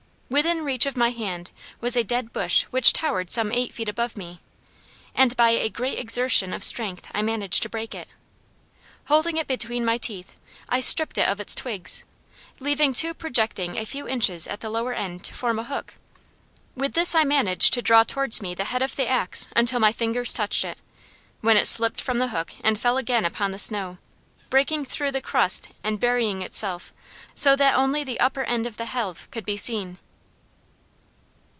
[0.31, 1.51] Within reach of my hand
[1.81, 4.39] was a dead bush which towered some eight feet above me,
[5.13, 8.07] and by a great exertion of strength I managed to break it.
[9.07, 10.31] Holding it between my teeth
[10.69, 12.05] I stripped it of its twigs,
[12.61, 15.95] leaving two projecting a few inches at the lower end to form a hook.
[16.75, 19.91] With this I managed to draw towards me the head of the axe until my
[19.91, 20.77] fingers touched it,
[21.41, 23.97] when it slipped from the hook and fell again upon the snow,
[24.49, 26.93] breaking through the crust and burying itself
[27.35, 29.97] so that only the upper end of the helve could be seen.